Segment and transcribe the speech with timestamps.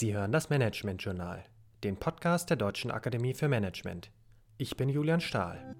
[0.00, 1.42] Sie hören das Management Journal,
[1.82, 4.12] den Podcast der Deutschen Akademie für Management.
[4.56, 5.74] Ich bin Julian Stahl.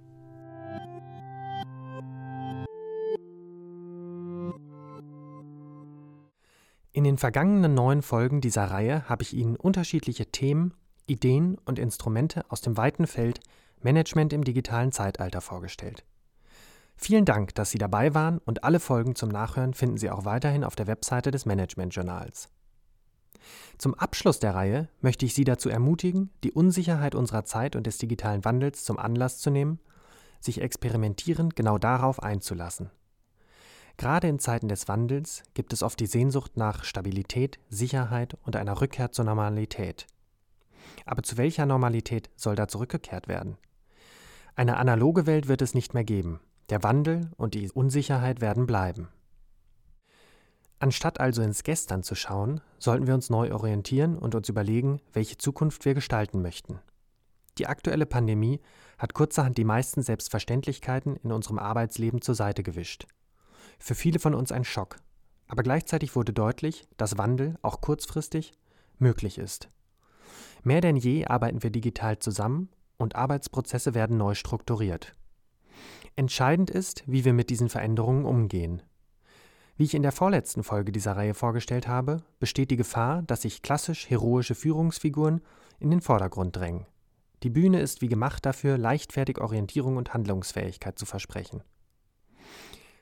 [6.90, 10.74] In den vergangenen neun Folgen dieser Reihe habe ich Ihnen unterschiedliche Themen,
[11.06, 13.38] Ideen und Instrumente aus dem weiten Feld
[13.82, 16.04] Management im digitalen Zeitalter vorgestellt.
[16.96, 20.64] Vielen Dank, dass Sie dabei waren und alle Folgen zum Nachhören finden Sie auch weiterhin
[20.64, 22.48] auf der Webseite des Management Journals.
[23.78, 27.98] Zum Abschluss der Reihe möchte ich Sie dazu ermutigen, die Unsicherheit unserer Zeit und des
[27.98, 29.78] digitalen Wandels zum Anlass zu nehmen,
[30.40, 32.90] sich experimentierend genau darauf einzulassen.
[33.96, 38.80] Gerade in Zeiten des Wandels gibt es oft die Sehnsucht nach Stabilität, Sicherheit und einer
[38.80, 40.06] Rückkehr zur Normalität.
[41.04, 43.58] Aber zu welcher Normalität soll da zurückgekehrt werden?
[44.54, 46.40] Eine analoge Welt wird es nicht mehr geben.
[46.70, 49.08] Der Wandel und die Unsicherheit werden bleiben.
[50.80, 55.36] Anstatt also ins Gestern zu schauen, sollten wir uns neu orientieren und uns überlegen, welche
[55.36, 56.78] Zukunft wir gestalten möchten.
[57.58, 58.60] Die aktuelle Pandemie
[58.98, 63.06] hat kurzerhand die meisten Selbstverständlichkeiten in unserem Arbeitsleben zur Seite gewischt.
[63.80, 64.96] Für viele von uns ein Schock,
[65.48, 68.52] aber gleichzeitig wurde deutlich, dass Wandel, auch kurzfristig,
[68.98, 69.68] möglich ist.
[70.62, 72.68] Mehr denn je arbeiten wir digital zusammen
[72.98, 75.14] und Arbeitsprozesse werden neu strukturiert.
[76.16, 78.82] Entscheidend ist, wie wir mit diesen Veränderungen umgehen.
[79.78, 83.62] Wie ich in der vorletzten Folge dieser Reihe vorgestellt habe, besteht die Gefahr, dass sich
[83.62, 85.40] klassisch heroische Führungsfiguren
[85.78, 86.86] in den Vordergrund drängen.
[87.44, 91.62] Die Bühne ist wie gemacht dafür, leichtfertig Orientierung und Handlungsfähigkeit zu versprechen.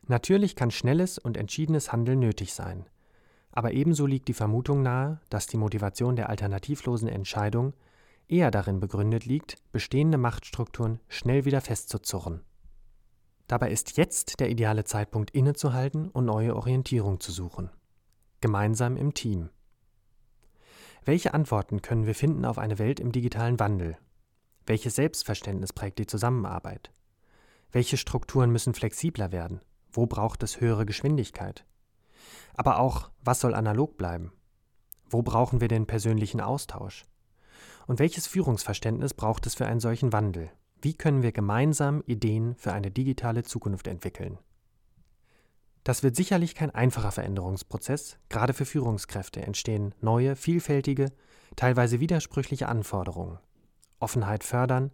[0.06, 2.84] Natürlich kann schnelles und entschiedenes Handeln nötig sein,
[3.52, 7.72] aber ebenso liegt die Vermutung nahe, dass die Motivation der alternativlosen Entscheidung
[8.28, 12.42] eher darin begründet liegt, bestehende Machtstrukturen schnell wieder festzuzurren.
[13.47, 17.70] Dabei ist jetzt der ideale Zeitpunkt innezuhalten und neue Orientierung zu suchen.
[18.41, 19.50] Gemeinsam im Team.
[21.05, 23.97] Welche Antworten können wir finden auf eine Welt im digitalen Wandel?
[24.66, 26.91] Welches Selbstverständnis prägt die Zusammenarbeit?
[27.70, 29.60] Welche Strukturen müssen flexibler werden?
[29.93, 31.65] Wo braucht es höhere Geschwindigkeit?
[32.54, 34.32] Aber auch, was soll analog bleiben?
[35.09, 37.04] Wo brauchen wir den persönlichen Austausch?
[37.87, 40.50] Und welches Führungsverständnis braucht es für einen solchen Wandel?
[40.86, 44.38] Wie können wir gemeinsam Ideen für eine digitale Zukunft entwickeln?
[45.82, 48.19] Das wird sicherlich kein einfacher Veränderungsprozess.
[48.28, 51.10] Gerade für Führungskräfte entstehen neue, vielfältige,
[51.56, 53.41] teilweise widersprüchliche Anforderungen.
[53.98, 54.92] Offenheit fördern,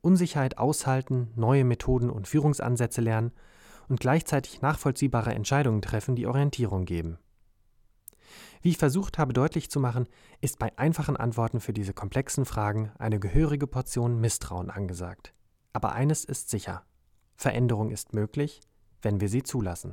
[0.00, 3.30] Unsicherheit aushalten, neue Methoden und Führungsansätze lernen
[3.90, 7.18] und gleichzeitig nachvollziehbare Entscheidungen treffen, die Orientierung geben.
[8.64, 10.08] Wie ich versucht habe deutlich zu machen,
[10.40, 15.34] ist bei einfachen Antworten für diese komplexen Fragen eine gehörige Portion Misstrauen angesagt.
[15.74, 16.82] Aber eines ist sicher.
[17.36, 18.62] Veränderung ist möglich,
[19.02, 19.92] wenn wir sie zulassen.